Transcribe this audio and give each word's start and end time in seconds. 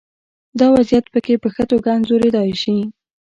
دا 0.59 0.67
وضعیت 0.75 1.05
پکې 1.13 1.35
په 1.43 1.49
ښه 1.53 1.63
توګه 1.71 1.89
انځورېدای 1.97 2.49
شي. 2.61 2.77